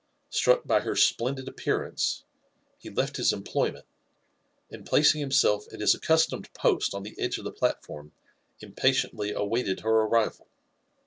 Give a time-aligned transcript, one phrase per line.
[0.31, 2.23] Struck by her splendid appear ance,
[2.79, 3.85] he left his employment,
[4.71, 8.11] and placing himself at his accustomed post on the edge of the platform,
[8.61, 10.47] impatiently awaited her arrival.